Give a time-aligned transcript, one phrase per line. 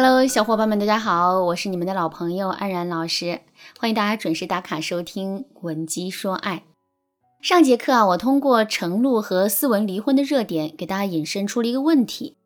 [0.00, 3.40] Hello，小伙伴们，大家好，我是你们的老朋友安然老师，
[3.80, 6.62] 欢迎大家准时打卡收听《文姬说爱》。
[7.44, 12.36] 上节课啊，我通过程璐和思文离婚的热点，给大家引申出了一个问题：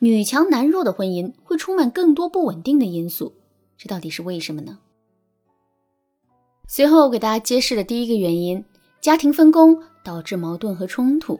[0.00, 3.34] 女强男弱的婚姻会充满更多不稳定的因素，
[3.78, 4.80] 这到底是为什么呢？
[6.66, 8.64] 随后我给大家揭示了第一个原因：
[9.00, 11.38] 家庭分工导致矛盾和冲突。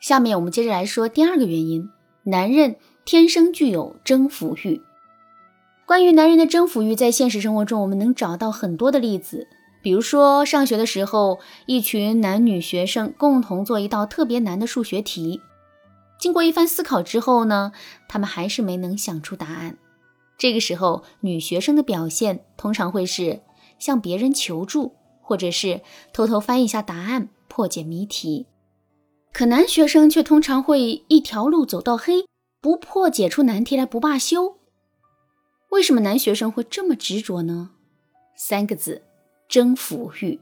[0.00, 1.88] 下面我们接着来说第二个原因：
[2.26, 2.76] 男人。
[3.04, 4.82] 天生具有征服欲。
[5.86, 9.46] 关于男人的征服欲，在现实生活中我们能找到很多的例子。
[9.80, 15.40] 比如说，上学的时候，一群男女学生共同做一道特别难的数学题，
[16.18, 17.70] 经过一番思考之后呢，
[18.08, 19.78] 他们还是没能想出答案。
[20.36, 23.42] 这个时候，女学生的表现通常会是
[23.78, 25.80] 向别人求助，或者是
[26.12, 28.46] 偷偷翻一下答案，破解谜题。
[29.36, 32.24] 可男学生却通常会一条路走到黑。
[32.62, 34.56] 不破解出难题来不罢休，
[35.68, 37.72] 为什么男学生会这么执着呢？
[38.34, 39.02] 三个字：
[39.46, 40.40] 征服欲。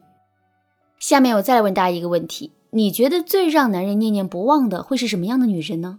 [1.01, 5.99] 下面我再来问大家一个问题：你觉得最让男人念念不忘的会是什么样的女人呢？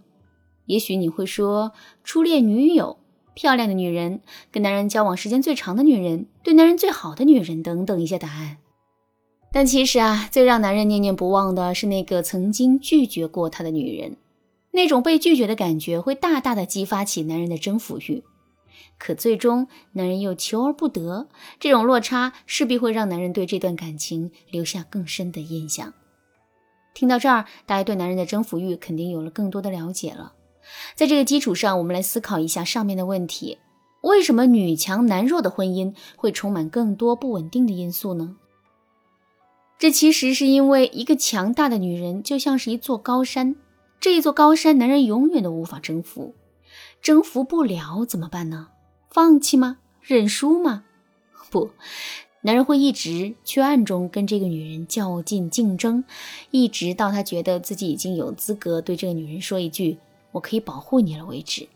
[0.64, 1.72] 也许你会说
[2.02, 2.96] 初恋女友、
[3.34, 8.56] 漂亮的女人、跟男人交往时间最长的女人、对男人最好的女人等等一些答案。
[9.52, 14.16] 但其实啊，最让男人念念不忘的是那个曾经拒绝过他的女人。
[14.72, 18.22] 那种被拒绝的感觉会大大的激发起男人的征服欲，
[18.98, 25.94] 可最终男人又求而不得，这种落差势必会让男人对这段感情留下更深的印象。
[26.92, 30.34] 听到这儿，大家对男人的征服欲肯定有了更多的了解了。
[30.94, 33.56] 在这个基础上，我们来思考一下上面的问题：
[34.02, 38.36] 为什么女强男弱的婚姻会充满更多不稳定的因素呢？
[39.78, 43.56] 这其实是因为一个强大的女人就像是一座高山。
[44.00, 46.34] 这一座高山，男人永远都无法征服，
[47.02, 48.68] 征服不了怎么办呢？
[49.10, 49.78] 放弃吗？
[50.02, 50.84] 认输吗？
[51.50, 51.70] 不，
[52.42, 56.04] 男人会一直去暗中跟这个女人较劲竞争，
[56.50, 59.98] 一直到他觉得自己已经有资格对这个女人说一句
[60.32, 61.68] “我可以保护你了”为止。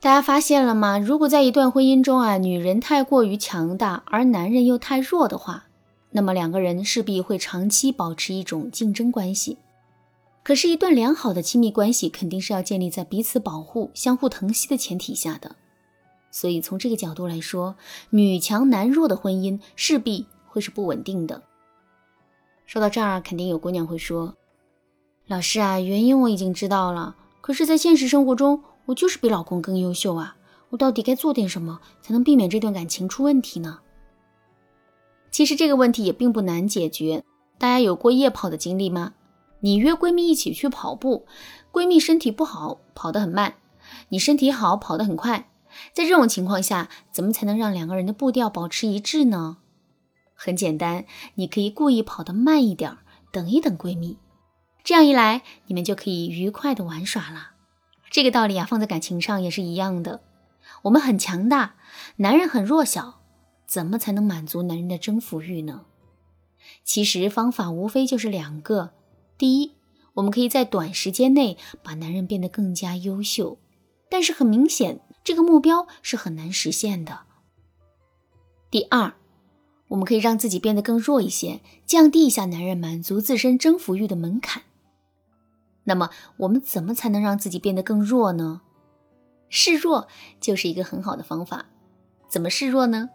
[0.00, 0.98] 大家发现了吗？
[0.98, 5.65] 如果在一段婚姻中啊，女人太过于强大，而男人又太弱的话，
[6.10, 9.58] 那么两个人势必会长期保持一种竞争关系。
[10.42, 15.56] 可是，一段良好的亲密关系肯定是要建立在彼此保护、相互疼惜的前提下的。
[16.30, 17.74] 所以，从这个角度来说，
[18.10, 21.42] 女强男弱的婚姻势必会是不稳定的。
[22.64, 24.36] 说到这儿，肯定有姑娘会说
[25.26, 30.36] ：“老师啊，原因我已经知道了，可是，在现实生活中，我就是比老公更优秀啊！
[30.70, 33.80] 我到底该做点什么，才能避免这段感情出问题呢？”
[35.36, 37.22] 其实，这个问题也并不难解决。
[37.58, 39.12] 大家有过夜跑的经历吗？
[39.60, 41.26] 你约闺蜜一起去跑步，
[41.70, 43.50] 闺蜜身体不好，跑得很慢；
[44.08, 45.50] 你身体好，跑得很快。
[45.92, 49.58] 在这种情况下，怎么才能让两个人的步调保持一致呢？
[50.34, 51.04] 很简单，
[51.34, 52.96] 你可以故意跑得慢一点，
[53.30, 54.16] 等一等闺蜜。
[54.82, 57.50] 这样一来，你们就可以愉快的玩耍了。
[58.10, 60.22] 这个道理啊，放在感情上也是一样的。
[60.84, 61.74] 我们很强大，
[62.16, 63.20] 男人很弱小，
[63.66, 65.86] 怎么才能满足男人的征服欲呢？
[66.84, 68.92] 其实方法无非就是两个。
[69.36, 69.72] 第一，
[70.14, 73.58] 我们可以在短时间内把男人变得更加优秀，
[74.08, 77.20] 但是很明显，这个目标是很难实现的。
[78.70, 79.14] 第二，
[79.88, 84.62] 我们可以让自己变得更弱一些，降低一下男人满足自身征服欲的门槛。
[85.84, 88.62] 那么，我们怎么才能让自己变得更弱呢？
[89.48, 90.08] 示弱
[90.40, 91.66] 就是一个很好的方法。
[92.28, 93.10] 怎么示弱呢？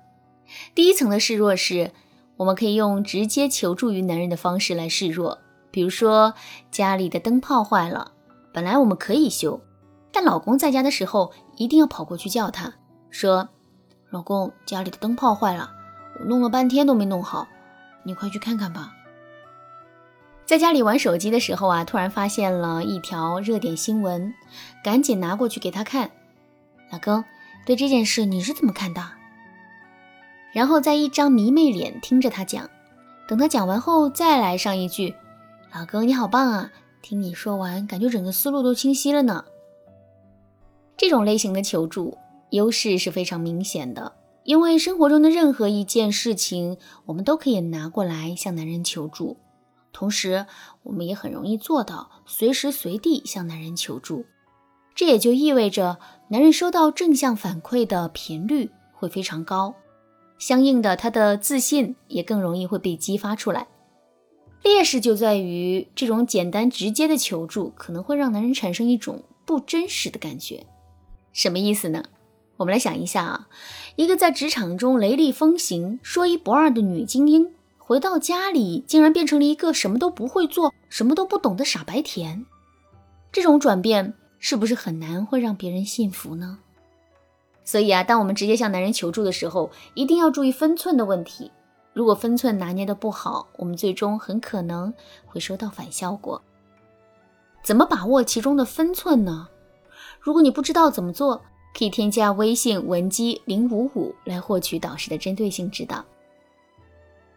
[0.75, 1.91] 第一层的示弱是，
[2.37, 5.39] 我们可以用直接求助于男人的方式来示弱。
[5.69, 6.33] 比如说
[6.69, 8.11] 家里的灯泡坏了，
[8.53, 9.61] 本来我们可以修，
[10.11, 12.73] 但老公在家的时候一定要跑过去叫他，
[13.09, 13.47] 说
[14.11, 15.71] ：“老公，家里的灯泡坏了，
[16.19, 17.47] 我弄了半天都没弄好，
[18.03, 18.93] 你快去看看吧。”
[20.43, 24.33] 在家里玩手机的时候啊，突然发现了一条热点新闻，
[24.83, 26.11] 赶紧拿过去给他看。
[26.91, 27.23] 老公，
[27.65, 29.01] 对这件事你是怎么看的？
[30.53, 32.69] 然后再一张迷妹脸听着他讲，
[33.27, 35.15] 等他讲完后再来上一句。
[35.73, 36.71] 老公你好棒啊！
[37.01, 39.45] 听你说完，感觉整个思路都清晰了呢。
[40.97, 42.17] 这种类型的求助
[42.51, 44.13] 优势是非常明显的，
[44.43, 49.37] 因为生活中的任何一件事情，我们都可以拿过来向男人求助，
[49.93, 50.45] 同时
[50.83, 54.25] 我们也很容易做到随时随地向男人求助。
[54.93, 55.97] 这也就意味着，
[56.27, 59.73] 男人收到正向反馈的频率会非常高，
[60.41, 63.67] 相应的，他的自信也更容易会被激发出来。
[64.63, 70.65] 劣势就在于这种简单直接的求助可能会让男人产生一种不真实的感觉。
[71.31, 72.05] 什么意思呢？
[72.57, 73.47] 我们来想一下啊，
[73.95, 82.47] 一个在职场中雷厉风行、说一不二的女精英，回到家里竟然变成了一个什么都不会做、什么都不懂的傻白甜，
[83.31, 86.57] 这种转变是不是很难会让别人信服呢？
[87.63, 91.51] 所以啊，当我们直接向男人求助的时候，一定要注意分寸的问题。
[91.93, 94.93] 如果分寸拿捏的不好，我们最终很可能
[95.25, 96.41] 会收到反效果。
[97.63, 99.47] 怎么把握其中的分寸呢？
[100.19, 101.41] 如果你不知道怎么做，
[101.77, 106.03] 可以添加微信文姬零五五来获取导师的针对性指导。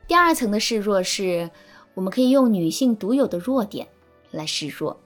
[0.07, 1.51] 第二层的示弱是，
[1.95, 3.87] 我们可以用女性独有的弱点
[4.31, 4.99] 来示弱，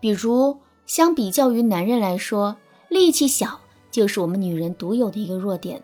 [0.00, 2.56] 比如相比较于男人来说，
[2.88, 3.60] 力气小。
[3.92, 5.82] 就是我们女人独有的一个弱点，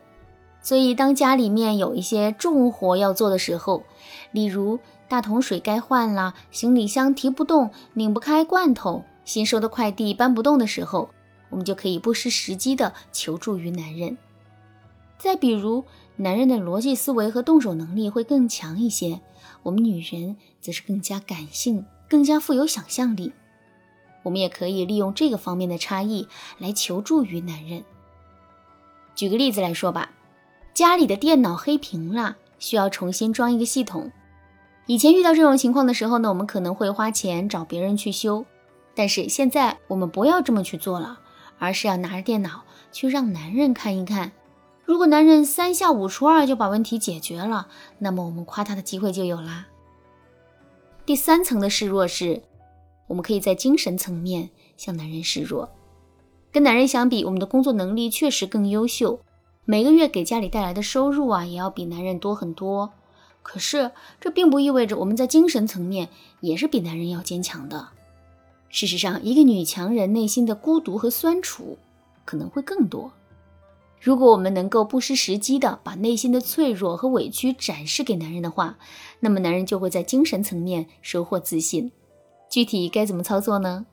[0.60, 3.84] 所以当家里面有一些重活要做的时候，
[4.32, 11.10] 例如大桶水该换了，行李箱提不动、拧不开罐头，新收的快递搬不动的时候，
[11.50, 14.16] 我们就可以不失时机的求助于男人。
[15.18, 15.84] 再比如，
[16.16, 19.20] 男人的逻辑思维和动手能力会更强一些，
[19.62, 23.32] 我们女人则是更加感性、更加富有想象力，
[24.22, 26.26] 我们也可以利用这个方面的差异
[26.58, 27.84] 来求助于男人。
[29.18, 30.10] 举个例子来说吧，
[30.72, 34.12] 家里的电脑黑屏了，需要重新装一个系统。
[34.86, 38.46] 以前遇到这种情况的时候呢，我们可能会花钱找别人去修，
[38.94, 41.18] 但是现在我们不要这么去做了，
[41.58, 42.62] 而是要拿着电脑
[42.92, 44.30] 去让男人看一看。
[44.84, 47.66] 如果男人三下五除二就把问题解决了，
[47.98, 49.66] 那么我们夸他的机会就有啦。
[51.04, 52.40] 第三层的示弱是，
[53.08, 55.68] 我们可以在精神层面向男人示弱。
[56.50, 59.20] 跟男人相比，我们的工作能力确实更优秀，
[59.64, 62.90] 每个月给家里带来的收入啊，也要比男人多很多。
[63.42, 66.08] 可是，这并不意味着我们在精神层面
[66.40, 67.88] 也是比男人要坚强的。
[68.68, 71.78] 事实上，一个女强人内心的孤独和酸楚
[72.24, 73.12] 可能会更多。
[74.00, 78.78] 如果我们能够不失时机的把内心的脆弱和委屈展示给男人的话，
[79.20, 81.90] 那么男人就会在精神层面收获自信。
[82.48, 83.86] 具体该怎么操作呢？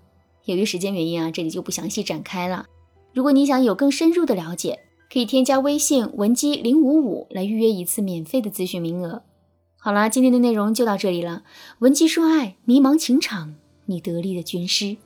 [0.45, 2.67] 由于时间原因啊，这里就不详细展开了。
[3.13, 4.79] 如果你想有更深入的了解，
[5.11, 9.23] 可以添加微信文姬零五五来预约一次免费的咨询名额。
[9.77, 11.43] 好啦，今天的内容就到这里了。
[11.79, 13.55] 文姬说爱，迷茫情场，
[13.85, 14.97] 你得力的军师。